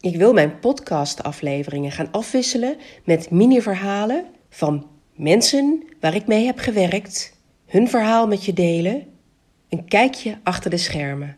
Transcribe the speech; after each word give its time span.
Ik 0.00 0.16
wil 0.16 0.32
mijn 0.32 0.58
podcastafleveringen 0.58 1.92
gaan 1.92 2.10
afwisselen 2.10 2.76
met 3.04 3.30
mini-verhalen 3.30 4.24
van 4.48 4.90
mensen 5.14 5.82
waar 6.00 6.14
ik 6.14 6.26
mee 6.26 6.46
heb 6.46 6.58
gewerkt, 6.58 7.36
hun 7.66 7.88
verhaal 7.88 8.26
met 8.26 8.44
je 8.44 8.52
delen, 8.52 9.06
een 9.68 9.84
kijkje 9.84 10.38
achter 10.42 10.70
de 10.70 10.76
schermen. 10.76 11.36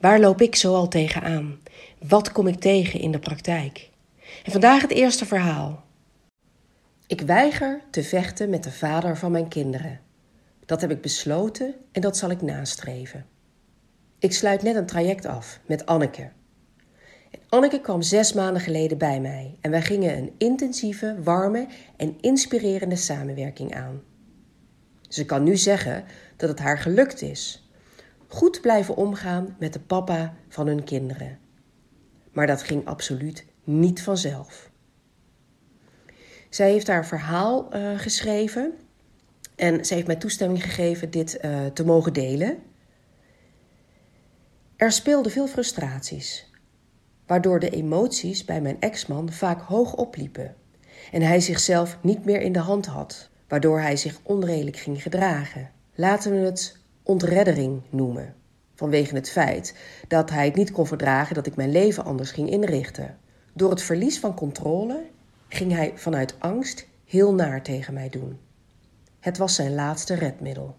Waar 0.00 0.20
loop 0.20 0.40
ik 0.40 0.54
zoal 0.54 0.88
tegenaan? 0.88 1.58
Wat 2.08 2.32
kom 2.32 2.46
ik 2.46 2.60
tegen 2.60 3.00
in 3.00 3.12
de 3.12 3.18
praktijk? 3.18 3.90
En 4.44 4.52
vandaag 4.52 4.82
het 4.82 4.92
eerste 4.92 5.26
verhaal. 5.26 5.84
Ik 7.06 7.20
weiger 7.20 7.82
te 7.90 8.02
vechten 8.02 8.50
met 8.50 8.64
de 8.64 8.72
vader 8.72 9.16
van 9.16 9.32
mijn 9.32 9.48
kinderen. 9.48 10.00
Dat 10.66 10.80
heb 10.80 10.90
ik 10.90 11.00
besloten 11.00 11.74
en 11.92 12.00
dat 12.00 12.16
zal 12.16 12.30
ik 12.30 12.42
nastreven. 12.42 13.26
Ik 14.18 14.32
sluit 14.32 14.62
net 14.62 14.76
een 14.76 14.86
traject 14.86 15.26
af 15.26 15.60
met 15.66 15.86
Anneke. 15.86 16.30
Anneke 17.48 17.80
kwam 17.80 18.02
zes 18.02 18.32
maanden 18.32 18.62
geleden 18.62 18.98
bij 18.98 19.20
mij 19.20 19.56
en 19.60 19.70
wij 19.70 19.82
gingen 19.82 20.16
een 20.16 20.34
intensieve, 20.38 21.16
warme 21.22 21.66
en 21.96 22.16
inspirerende 22.20 22.96
samenwerking 22.96 23.74
aan. 23.74 24.02
Ze 25.08 25.24
kan 25.24 25.42
nu 25.42 25.56
zeggen 25.56 26.04
dat 26.36 26.48
het 26.48 26.58
haar 26.58 26.78
gelukt 26.78 27.22
is. 27.22 27.68
Goed 28.28 28.60
blijven 28.60 28.96
omgaan 28.96 29.56
met 29.58 29.72
de 29.72 29.80
papa 29.80 30.34
van 30.48 30.66
hun 30.66 30.84
kinderen. 30.84 31.38
Maar 32.32 32.46
dat 32.46 32.62
ging 32.62 32.86
absoluut 32.86 33.44
niet 33.64 34.02
vanzelf. 34.02 34.70
Zij 36.48 36.70
heeft 36.70 36.86
haar 36.86 37.06
verhaal 37.06 37.76
uh, 37.76 37.98
geschreven 37.98 38.72
en 39.56 39.84
ze 39.84 39.94
heeft 39.94 40.06
mij 40.06 40.16
toestemming 40.16 40.62
gegeven 40.62 41.10
dit 41.10 41.38
uh, 41.44 41.66
te 41.66 41.84
mogen 41.84 42.12
delen. 42.12 42.58
Er 44.76 44.92
speelden 44.92 45.32
veel 45.32 45.46
frustraties, 45.46 46.50
waardoor 47.26 47.60
de 47.60 47.70
emoties 47.70 48.44
bij 48.44 48.60
mijn 48.60 48.80
ex-man 48.80 49.32
vaak 49.32 49.60
hoog 49.60 49.94
opliepen 49.94 50.54
en 51.12 51.22
hij 51.22 51.40
zichzelf 51.40 51.98
niet 52.00 52.24
meer 52.24 52.40
in 52.40 52.52
de 52.52 52.58
hand 52.58 52.86
had, 52.86 53.28
waardoor 53.48 53.80
hij 53.80 53.96
zich 53.96 54.20
onredelijk 54.22 54.76
ging 54.76 55.02
gedragen. 55.02 55.70
Laten 55.94 56.32
we 56.32 56.38
het 56.38 56.78
ontreddering 57.02 57.82
noemen, 57.90 58.34
vanwege 58.74 59.14
het 59.14 59.30
feit 59.30 59.76
dat 60.08 60.30
hij 60.30 60.44
het 60.44 60.54
niet 60.54 60.70
kon 60.70 60.86
verdragen 60.86 61.34
dat 61.34 61.46
ik 61.46 61.56
mijn 61.56 61.70
leven 61.70 62.04
anders 62.04 62.30
ging 62.30 62.50
inrichten. 62.50 63.18
Door 63.52 63.70
het 63.70 63.82
verlies 63.82 64.18
van 64.18 64.34
controle 64.34 65.02
ging 65.48 65.72
hij 65.72 65.92
vanuit 65.94 66.34
angst 66.38 66.86
heel 67.04 67.34
naar 67.34 67.62
tegen 67.62 67.94
mij 67.94 68.08
doen. 68.08 68.38
Het 69.20 69.38
was 69.38 69.54
zijn 69.54 69.74
laatste 69.74 70.14
redmiddel. 70.14 70.76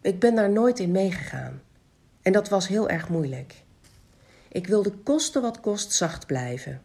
Ik 0.00 0.20
ben 0.20 0.34
daar 0.34 0.50
nooit 0.50 0.78
in 0.78 0.90
meegegaan. 0.90 1.60
En 2.22 2.32
dat 2.32 2.48
was 2.48 2.68
heel 2.68 2.88
erg 2.88 3.08
moeilijk. 3.08 3.64
Ik 4.52 4.66
wilde 4.66 4.90
kosten 4.90 5.42
wat 5.42 5.60
kost 5.60 5.92
zacht 5.92 6.26
blijven. 6.26 6.82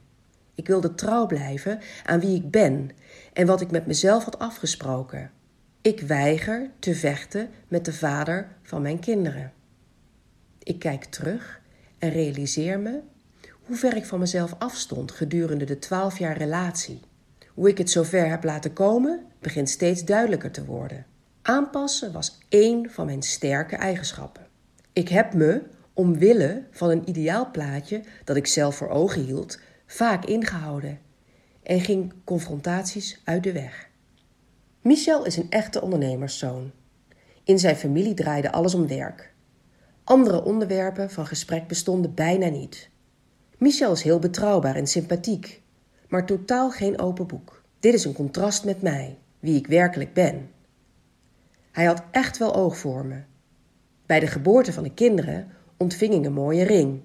Ik 0.55 0.67
wilde 0.67 0.95
trouw 0.95 1.25
blijven 1.25 1.79
aan 2.05 2.19
wie 2.19 2.35
ik 2.35 2.51
ben 2.51 2.89
en 3.33 3.47
wat 3.47 3.61
ik 3.61 3.71
met 3.71 3.85
mezelf 3.85 4.23
had 4.23 4.39
afgesproken. 4.39 5.31
Ik 5.81 5.99
weiger 5.99 6.69
te 6.79 6.95
vechten 6.95 7.49
met 7.67 7.85
de 7.85 7.93
vader 7.93 8.47
van 8.63 8.81
mijn 8.81 8.99
kinderen. 8.99 9.53
Ik 10.59 10.79
kijk 10.79 11.03
terug 11.05 11.61
en 11.97 12.09
realiseer 12.09 12.79
me 12.79 12.99
hoe 13.65 13.75
ver 13.75 13.95
ik 13.95 14.05
van 14.05 14.19
mezelf 14.19 14.55
afstond 14.57 15.11
gedurende 15.11 15.65
de 15.65 15.79
twaalf 15.79 16.19
jaar 16.19 16.37
relatie. 16.37 17.01
Hoe 17.47 17.69
ik 17.69 17.77
het 17.77 17.89
zover 17.89 18.29
heb 18.29 18.43
laten 18.43 18.73
komen, 18.73 19.25
begint 19.39 19.69
steeds 19.69 20.05
duidelijker 20.05 20.51
te 20.51 20.65
worden. 20.65 21.05
Aanpassen 21.41 22.11
was 22.11 22.37
één 22.49 22.91
van 22.91 23.05
mijn 23.05 23.21
sterke 23.21 23.75
eigenschappen. 23.75 24.47
Ik 24.93 25.09
heb 25.09 25.33
me, 25.33 25.61
omwille 25.97 26.63
van 26.71 26.89
een 26.89 27.09
ideaal 27.09 27.51
plaatje 27.51 28.01
dat 28.23 28.35
ik 28.35 28.47
zelf 28.47 28.75
voor 28.75 28.89
ogen 28.89 29.21
hield, 29.21 29.59
vaak 29.85 30.25
ingehouden 30.25 30.99
en 31.63 31.79
ging 31.79 32.13
confrontaties 32.23 33.21
uit 33.23 33.43
de 33.43 33.51
weg. 33.51 33.89
Michel 34.81 35.25
is 35.25 35.37
een 35.37 35.49
echte 35.49 35.81
ondernemerszoon. 35.81 36.71
In 37.43 37.59
zijn 37.59 37.75
familie 37.75 38.13
draaide 38.13 38.51
alles 38.51 38.73
om 38.73 38.87
werk. 38.87 39.33
Andere 40.03 40.43
onderwerpen 40.43 41.11
van 41.11 41.27
gesprek 41.27 41.67
bestonden 41.67 42.13
bijna 42.13 42.47
niet. 42.47 42.89
Michel 43.57 43.91
is 43.91 44.01
heel 44.01 44.19
betrouwbaar 44.19 44.75
en 44.75 44.87
sympathiek, 44.87 45.61
maar 46.07 46.25
totaal 46.25 46.71
geen 46.71 46.99
open 46.99 47.27
boek. 47.27 47.63
Dit 47.79 47.93
is 47.93 48.05
een 48.05 48.13
contrast 48.13 48.65
met 48.65 48.81
mij, 48.81 49.17
wie 49.39 49.55
ik 49.55 49.67
werkelijk 49.67 50.13
ben. 50.13 50.49
Hij 51.71 51.85
had 51.85 52.03
echt 52.11 52.37
wel 52.37 52.55
oog 52.55 52.77
voor 52.77 53.05
me. 53.05 53.21
Bij 54.05 54.19
de 54.19 54.27
geboorte 54.27 54.73
van 54.73 54.83
de 54.83 54.93
kinderen 54.93 55.51
ontving 55.77 56.13
ik 56.13 56.25
een 56.25 56.33
mooie 56.33 56.63
ring 56.63 57.01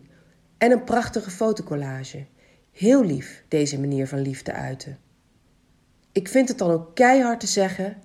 en 0.58 0.70
een 0.70 0.84
prachtige 0.84 1.30
fotocollage. 1.30 2.26
Heel 2.72 3.04
lief 3.04 3.44
deze 3.48 3.80
manier 3.80 4.08
van 4.08 4.20
liefde 4.20 4.52
uiten. 4.52 4.98
Ik 6.12 6.28
vind 6.28 6.48
het 6.48 6.58
dan 6.58 6.70
ook 6.70 6.94
keihard 6.94 7.40
te 7.40 7.46
zeggen 7.46 7.96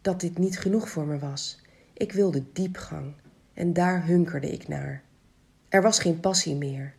dat 0.00 0.20
dit 0.20 0.38
niet 0.38 0.58
genoeg 0.58 0.88
voor 0.88 1.06
me 1.06 1.18
was. 1.18 1.60
Ik 1.92 2.12
wilde 2.12 2.44
diepgang 2.52 3.14
en 3.54 3.72
daar 3.72 4.06
hunkerde 4.06 4.50
ik 4.50 4.68
naar. 4.68 5.02
Er 5.68 5.82
was 5.82 5.98
geen 5.98 6.20
passie 6.20 6.54
meer. 6.56 6.94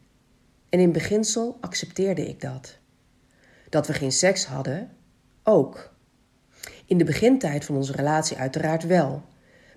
En 0.69 0.79
in 0.79 0.91
beginsel 0.91 1.57
accepteerde 1.61 2.27
ik 2.27 2.41
dat. 2.41 2.77
Dat 3.69 3.87
we 3.87 3.93
geen 3.93 4.11
seks 4.11 4.45
hadden, 4.45 4.89
ook. 5.43 5.93
In 6.85 6.97
de 6.97 7.03
begintijd 7.03 7.65
van 7.65 7.75
onze 7.75 7.91
relatie 7.91 8.37
uiteraard 8.37 8.85
wel. 8.85 9.23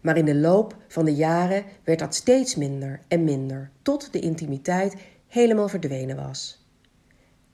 Maar 0.07 0.17
in 0.17 0.25
de 0.25 0.35
loop 0.35 0.77
van 0.89 1.05
de 1.05 1.15
jaren 1.15 1.65
werd 1.85 1.99
dat 1.99 2.15
steeds 2.15 2.55
minder 2.55 3.01
en 3.09 3.25
minder, 3.25 3.71
tot 3.83 4.13
de 4.13 4.21
intimiteit 4.21 4.95
helemaal 5.27 5.69
verdwenen 5.69 6.17
was. 6.17 6.67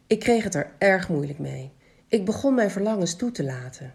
Ik 0.07 0.19
kreeg 0.19 0.45
het 0.45 0.55
er 0.55 0.73
erg 0.79 1.09
moeilijk 1.09 1.39
mee. 1.39 1.73
Ik 2.09 2.25
begon 2.25 2.55
mijn 2.55 2.71
verlangens 2.71 3.17
toe 3.17 3.31
te 3.31 3.45
laten. 3.45 3.95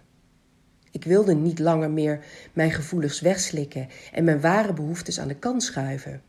Ik 0.92 1.04
wilde 1.04 1.36
niet 1.36 1.60
langer 1.60 1.92
meer 1.92 2.26
mijn 2.54 2.72
gevoelens 2.72 3.20
wegslikken 3.20 3.88
en 4.14 4.24
mijn 4.24 4.42
ware 4.42 4.74
behoeftes 4.74 5.20
aan 5.20 5.28
de 5.28 5.40
kant 5.40 5.64
schuiven. 5.64 6.22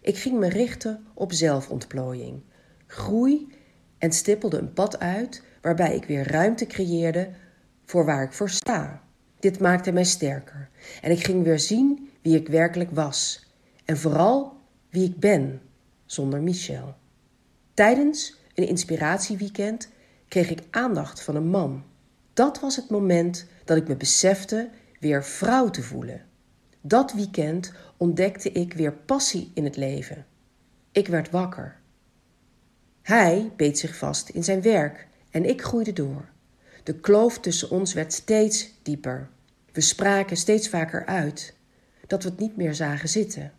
Ik 0.00 0.16
ging 0.16 0.38
me 0.38 0.48
richten 0.48 1.04
op 1.14 1.32
zelfontplooiing, 1.32 2.42
groei 2.86 3.48
en 3.98 4.12
stippelde 4.12 4.58
een 4.58 4.72
pad 4.72 4.98
uit 4.98 5.42
waarbij 5.62 5.94
ik 5.94 6.04
weer 6.04 6.30
ruimte 6.30 6.66
creëerde 6.66 7.30
voor 7.84 8.04
waar 8.04 8.22
ik 8.22 8.32
voor 8.32 8.50
sta. 8.50 9.08
Dit 9.40 9.60
maakte 9.60 9.92
mij 9.92 10.04
sterker 10.04 10.68
en 11.02 11.10
ik 11.10 11.24
ging 11.24 11.44
weer 11.44 11.58
zien 11.58 12.10
wie 12.22 12.36
ik 12.36 12.48
werkelijk 12.48 12.90
was 12.90 13.46
en 13.84 13.98
vooral 13.98 14.56
wie 14.90 15.04
ik 15.04 15.18
ben 15.18 15.60
zonder 16.06 16.42
Michel. 16.42 16.94
Tijdens 17.74 18.36
een 18.54 18.66
inspiratieweekend 18.66 19.88
kreeg 20.28 20.50
ik 20.50 20.62
aandacht 20.70 21.22
van 21.22 21.36
een 21.36 21.48
man. 21.48 21.84
Dat 22.32 22.60
was 22.60 22.76
het 22.76 22.90
moment 22.90 23.46
dat 23.64 23.76
ik 23.76 23.88
me 23.88 23.96
besefte 23.96 24.70
weer 25.00 25.24
vrouw 25.24 25.70
te 25.70 25.82
voelen. 25.82 26.24
Dat 26.80 27.12
weekend 27.12 27.72
ontdekte 27.96 28.52
ik 28.52 28.72
weer 28.72 28.92
passie 28.92 29.50
in 29.54 29.64
het 29.64 29.76
leven. 29.76 30.26
Ik 30.92 31.08
werd 31.08 31.30
wakker. 31.30 31.80
Hij 33.02 33.52
beet 33.56 33.78
zich 33.78 33.96
vast 33.96 34.28
in 34.28 34.44
zijn 34.44 34.62
werk 34.62 35.06
en 35.30 35.44
ik 35.44 35.62
groeide 35.62 35.92
door. 35.92 36.28
De 36.82 36.94
kloof 36.94 37.38
tussen 37.38 37.70
ons 37.70 37.92
werd 37.92 38.12
steeds 38.12 38.70
dieper. 38.82 39.28
We 39.72 39.80
spraken 39.80 40.36
steeds 40.36 40.68
vaker 40.68 41.06
uit 41.06 41.54
dat 42.06 42.22
we 42.22 42.28
het 42.28 42.38
niet 42.38 42.56
meer 42.56 42.74
zagen 42.74 43.08
zitten. 43.08 43.52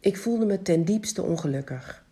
Ik 0.00 0.16
voelde 0.16 0.46
me 0.46 0.62
ten 0.62 0.84
diepste 0.84 1.22
ongelukkig. 1.22 2.04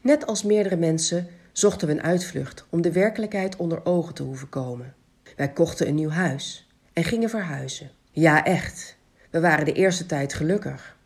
Net 0.00 0.26
als 0.26 0.42
meerdere 0.42 0.76
mensen 0.76 1.26
zochten 1.52 1.88
we 1.88 1.94
een 1.94 2.02
uitvlucht 2.02 2.64
om 2.70 2.82
de 2.82 2.92
werkelijkheid 2.92 3.56
onder 3.56 3.86
ogen 3.86 4.14
te 4.14 4.22
hoeven 4.22 4.48
komen. 4.48 4.94
Wij 5.36 5.52
kochten 5.52 5.88
een 5.88 5.94
nieuw 5.94 6.10
huis 6.10 6.68
en 6.92 7.04
gingen 7.04 7.30
verhuizen. 7.30 7.90
Ja, 8.10 8.44
echt. 8.44 8.96
We 9.30 9.40
waren 9.40 9.64
de 9.64 9.72
eerste 9.72 10.06
tijd 10.06 10.34
gelukkig. 10.34 10.96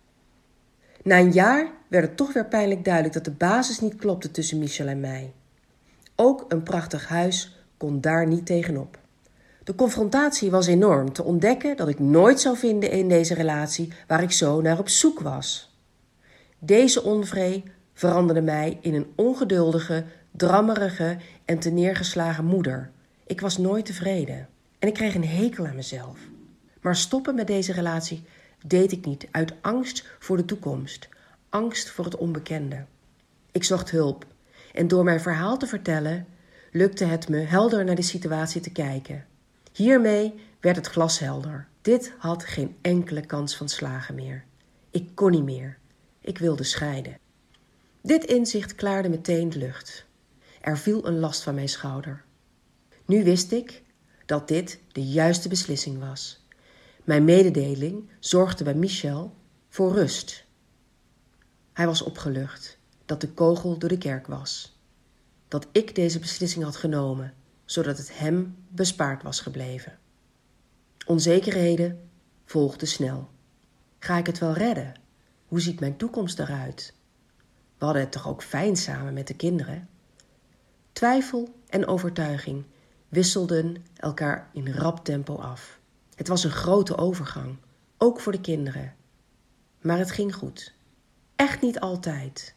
Na 1.03 1.19
een 1.19 1.33
jaar 1.33 1.71
werd 1.89 2.07
het 2.07 2.17
toch 2.17 2.33
weer 2.33 2.47
pijnlijk 2.47 2.85
duidelijk 2.85 3.15
dat 3.15 3.25
de 3.25 3.31
basis 3.31 3.81
niet 3.81 3.97
klopte 3.97 4.31
tussen 4.31 4.59
Michel 4.59 4.87
en 4.87 5.01
mij. 5.01 5.33
Ook 6.17 6.45
een 6.49 6.63
prachtig 6.63 7.09
huis 7.09 7.62
kon 7.83 8.01
daar 8.01 8.27
niet 8.27 8.47
tegenop. 8.47 8.99
De 9.65 9.75
confrontatie 9.75 10.51
was 10.51 10.67
enorm 10.67 11.13
te 11.13 11.23
ontdekken 11.23 11.77
dat 11.77 11.89
ik 11.89 11.99
nooit 11.99 12.41
zou 12.41 12.57
vinden 12.57 12.91
in 12.91 13.09
deze 13.09 13.35
relatie 13.35 13.93
waar 14.07 14.23
ik 14.23 14.33
zo 14.33 14.61
naar 14.61 14.79
op 14.79 14.89
zoek 14.89 15.21
was. 15.21 15.77
Deze 16.59 17.03
onvree 17.03 17.63
veranderde 17.95 18.41
mij 18.41 18.79
in 18.81 18.95
een 18.95 19.13
ongeduldige, 19.17 20.05
drammerige 20.31 21.17
en 21.45 21.75
neergeslagen 21.75 22.45
moeder. 22.45 22.91
Ik 23.27 23.41
was 23.41 23.59
nooit 23.59 23.85
tevreden 23.85 24.49
en 24.79 24.89
ik 24.89 24.95
kreeg 24.95 25.15
een 25.15 25.29
hekel 25.29 25.67
aan 25.67 25.77
mezelf. 25.77 26.19
Maar 26.81 26.97
stoppen 26.97 27.35
met 27.35 27.47
deze 27.47 27.73
relatie 27.73 28.25
deed 28.67 28.93
ik 28.93 29.07
niet 29.07 29.29
uit 29.31 29.53
angst 29.61 30.07
voor 30.19 30.37
de 30.37 30.45
toekomst, 30.45 31.09
angst 31.49 31.91
voor 31.91 32.05
het 32.05 32.17
onbekende. 32.17 32.85
Ik 33.53 33.65
zocht 33.65 33.91
hulp 33.91 34.27
en 34.73 34.89
door 34.89 35.05
mijn 35.05 35.21
verhaal 35.21 35.59
te 35.59 35.67
vertellen 35.67 36.27
lukte 36.73 37.05
het 37.05 37.29
me 37.29 37.37
helder 37.39 37.85
naar 37.85 37.95
de 37.95 38.03
situatie 38.03 38.61
te 38.61 38.71
kijken. 38.71 39.27
Hiermee 39.73 40.35
werd 40.61 40.77
het 40.77 40.87
glashelder. 40.87 41.69
Dit 41.83 42.15
had 42.19 42.45
geen 42.45 42.77
enkele 42.81 43.27
kans 43.27 43.57
van 43.57 43.69
slagen 43.69 44.15
meer. 44.15 44.45
Ik 44.91 45.11
kon 45.15 45.31
niet 45.31 45.45
meer. 45.45 45.79
Ik 46.21 46.39
wilde 46.39 46.65
scheiden. 46.65 47.19
Dit 48.03 48.25
inzicht 48.25 48.75
klaarde 48.75 49.09
meteen 49.09 49.51
de 49.51 49.59
lucht. 49.59 50.07
Er 50.61 50.79
viel 50.79 51.07
een 51.07 51.19
last 51.19 51.43
van 51.43 51.55
mijn 51.55 51.69
schouder. 51.69 52.25
Nu 53.07 53.25
wist 53.25 53.53
ik 53.53 53.83
dat 54.27 54.49
dit 54.49 54.81
de 54.93 55.05
juiste 55.07 55.49
beslissing 55.49 55.99
was. 55.99 56.47
Mijn 57.05 57.25
mededeling 57.25 58.11
zorgde 58.19 58.65
bij 58.65 58.75
Michel 58.75 59.35
voor 59.69 59.93
rust. 59.93 60.45
Hij 61.73 61.87
was 61.87 62.03
opgelucht 62.03 62.79
dat 63.07 63.21
de 63.21 63.29
kogel 63.29 63.79
door 63.79 63.89
de 63.89 63.99
kerk 63.99 64.27
was. 64.27 64.81
Dat 65.53 65.67
ik 65.73 65.95
deze 65.95 66.19
beslissing 66.19 66.65
had 66.65 66.77
genomen, 66.77 67.35
zodat 67.65 67.99
het 67.99 68.19
hem 68.19 68.57
bespaard 68.69 69.23
was 69.23 69.41
gebleven. 69.41 69.99
Onzekerheden 71.07 72.11
volgden 72.45 72.89
snel. 72.89 73.31
Ga 73.99 74.17
ik 74.17 74.27
het 74.27 74.39
wel 74.39 74.53
redden? 74.53 74.95
Hoe 75.47 75.61
ziet 75.61 75.81
mijn 75.81 75.97
toekomst 75.97 76.39
eruit? 76.39 76.95
We 77.79 77.85
hadden 77.85 78.03
het 78.03 78.13
toch 78.13 78.29
ook 78.29 78.43
fijn 78.43 78.77
samen 78.77 79.13
met 79.13 79.27
de 79.27 79.35
kinderen? 79.35 79.89
Twijfel 80.93 81.55
en 81.69 81.87
overtuiging 81.87 82.65
wisselden 83.09 83.85
elkaar 83.97 84.51
in 84.53 84.73
rap 84.73 85.05
tempo 85.05 85.35
af. 85.35 85.81
Het 86.15 86.29
was 86.29 86.45
een 86.45 86.51
grote 86.51 86.97
overgang, 86.97 87.57
ook 87.99 88.21
voor 88.21 88.33
de 88.33 88.41
kinderen. 88.41 88.95
Maar 89.81 89.99
het 89.99 90.11
ging 90.11 90.35
goed. 90.35 90.75
Echt 91.37 91.61
niet 91.61 91.81
altijd. 91.81 92.55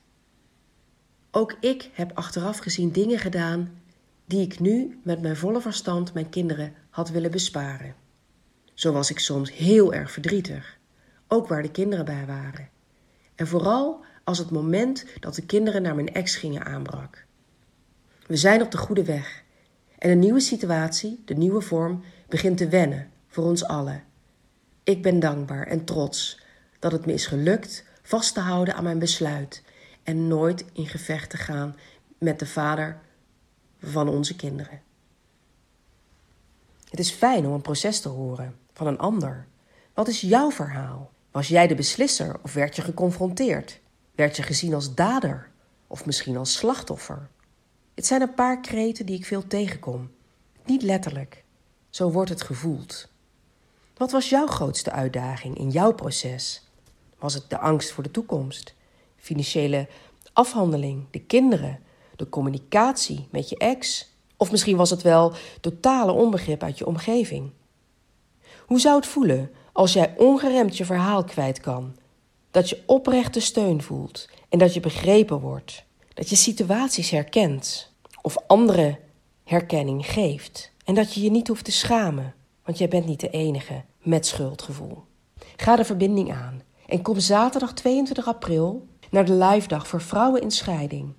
Ook 1.38 1.56
ik 1.60 1.90
heb 1.94 2.12
achteraf 2.14 2.58
gezien 2.58 2.92
dingen 2.92 3.20
gedaan 3.20 3.82
die 4.26 4.42
ik 4.42 4.60
nu 4.60 5.00
met 5.04 5.22
mijn 5.22 5.36
volle 5.36 5.62
verstand 5.62 6.14
mijn 6.14 6.30
kinderen 6.30 6.74
had 6.90 7.10
willen 7.10 7.32
besparen. 7.32 7.96
Zo 8.74 8.92
was 8.92 9.10
ik 9.10 9.20
soms 9.20 9.54
heel 9.54 9.94
erg 9.94 10.12
verdrietig, 10.12 10.78
ook 11.28 11.48
waar 11.48 11.62
de 11.62 11.72
kinderen 11.72 12.06
bij 12.06 12.26
waren. 12.26 12.70
En 13.36 13.48
vooral 13.48 14.06
als 14.24 14.38
het 14.38 14.52
moment 14.52 15.06
dat 15.20 15.36
de 15.36 15.46
kinderen 15.46 15.82
naar 15.82 15.96
mijn 15.96 16.14
ex 16.14 16.36
gingen 16.36 16.66
aanbrak. 16.66 17.26
We 18.28 18.36
zijn 18.36 18.62
op 18.62 18.72
de 18.72 18.78
goede 18.78 19.04
weg 19.04 19.44
en 19.98 20.10
de 20.10 20.16
nieuwe 20.16 20.40
situatie, 20.40 21.22
de 21.26 21.36
nieuwe 21.36 21.62
vorm, 21.62 22.04
begint 22.30 22.58
te 22.58 22.68
wennen 22.68 23.10
voor 23.28 23.44
ons 23.44 23.66
allen. 23.66 24.04
Ik 24.84 25.02
ben 25.02 25.20
dankbaar 25.20 25.68
en 25.68 25.86
trots 25.86 26.42
dat 26.80 26.92
het 26.92 27.06
me 27.06 27.14
is 27.14 27.26
gelukt 27.26 27.86
vast 28.02 28.34
te 28.34 28.40
houden 28.40 28.76
aan 28.76 28.84
mijn 28.84 29.00
besluit 29.00 29.64
en 30.06 30.28
nooit 30.28 30.66
in 30.74 30.88
gevecht 30.88 31.30
te 31.30 31.38
gaan 31.38 31.76
met 32.18 32.40
de 32.40 32.46
vader 32.46 33.02
van 33.80 34.08
onze 34.08 34.36
kinderen. 34.36 34.82
Het 36.90 37.00
is 37.00 37.12
fijn 37.12 37.46
om 37.46 37.54
een 37.54 37.62
proces 37.62 38.00
te 38.00 38.10
horen 38.10 38.56
van 38.74 38.88
een 38.88 38.98
ander. 38.98 39.48
Wat 39.94 40.08
is 40.08 40.22
jouw 40.22 40.52
verhaal? 40.52 41.12
Was 41.32 41.48
jij 41.48 41.68
de 41.68 41.76
beslisser 41.76 42.40
of 42.44 42.54
werd 42.54 42.76
je 42.76 42.82
geconfronteerd? 42.82 43.80
Werd 44.16 44.36
je 44.36 44.44
gezien 44.44 44.74
als 44.74 44.94
dader 44.94 45.52
of 45.88 46.06
misschien 46.06 46.38
als 46.38 46.54
slachtoffer? 46.54 47.30
Het 47.94 48.06
zijn 48.06 48.22
een 48.22 48.34
paar 48.34 48.62
kreten 48.62 49.06
die 49.06 49.18
ik 49.18 49.26
veel 49.26 49.48
tegenkom. 49.48 50.12
Niet 50.66 50.82
letterlijk. 50.82 51.44
Zo 51.90 52.12
wordt 52.12 52.30
het 52.30 52.42
gevoeld. 52.42 53.08
Wat 53.98 54.12
was 54.12 54.30
jouw 54.30 54.48
grootste 54.48 54.92
uitdaging 54.92 55.58
in 55.58 55.70
jouw 55.70 55.94
proces? 55.94 56.70
Was 57.20 57.34
het 57.34 57.50
de 57.50 57.58
angst 57.58 57.92
voor 57.92 58.04
de 58.04 58.12
toekomst? 58.12 58.75
Financiële 59.26 59.88
afhandeling, 60.34 61.06
de 61.12 61.20
kinderen, 61.20 61.80
de 62.16 62.30
communicatie 62.30 63.28
met 63.32 63.50
je 63.50 63.58
ex? 63.58 64.10
Of 64.38 64.52
misschien 64.52 64.78
was 64.78 64.90
het 64.90 65.02
wel 65.02 65.34
totale 65.62 66.12
onbegrip 66.12 66.64
uit 66.64 66.78
je 66.78 66.86
omgeving? 66.86 67.52
Hoe 68.66 68.80
zou 68.80 68.96
het 68.96 69.06
voelen 69.06 69.52
als 69.74 69.94
jij 69.94 70.14
ongeremd 70.18 70.78
je 70.78 70.86
verhaal 70.86 71.24
kwijt 71.24 71.60
kan? 71.60 71.96
Dat 72.52 72.70
je 72.70 72.84
oprechte 72.86 73.40
steun 73.40 73.82
voelt 73.82 74.30
en 74.50 74.60
dat 74.60 74.74
je 74.74 74.80
begrepen 74.80 75.40
wordt. 75.40 75.86
Dat 76.14 76.30
je 76.30 76.36
situaties 76.36 77.10
herkent 77.10 77.94
of 78.22 78.38
andere 78.48 79.00
herkenning 79.44 80.06
geeft. 80.06 80.72
En 80.84 80.96
dat 80.96 81.14
je 81.14 81.22
je 81.22 81.32
niet 81.32 81.48
hoeft 81.48 81.66
te 81.66 81.72
schamen, 81.72 82.34
want 82.64 82.78
jij 82.78 82.88
bent 82.88 83.06
niet 83.06 83.20
de 83.20 83.30
enige 83.30 83.84
met 84.00 84.26
schuldgevoel. 84.26 85.04
Ga 85.56 85.76
de 85.76 85.86
verbinding 85.86 86.34
aan 86.34 86.62
en 86.88 87.02
kom 87.02 87.20
zaterdag 87.20 87.74
22 87.74 88.28
april 88.28 88.88
naar 89.16 89.26
de 89.26 89.46
live 89.46 89.68
dag 89.68 89.88
voor 89.88 90.02
vrouwen 90.02 90.42
in 90.42 90.52
scheiding. 90.52 91.14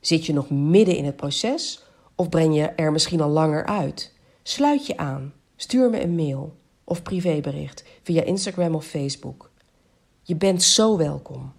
Zit 0.00 0.26
je 0.26 0.32
nog 0.32 0.50
midden 0.50 0.96
in 0.96 1.04
het 1.04 1.16
proces 1.16 1.84
of 2.14 2.28
breng 2.28 2.54
je 2.54 2.62
er 2.66 2.92
misschien 2.92 3.20
al 3.20 3.28
langer 3.28 3.66
uit? 3.66 4.12
Sluit 4.42 4.86
je 4.86 4.96
aan, 4.96 5.32
stuur 5.56 5.90
me 5.90 6.02
een 6.02 6.14
mail 6.14 6.56
of 6.84 7.02
privébericht 7.02 7.84
via 8.02 8.22
Instagram 8.22 8.74
of 8.74 8.86
Facebook. 8.86 9.50
Je 10.22 10.36
bent 10.36 10.62
zo 10.62 10.96
welkom. 10.96 11.50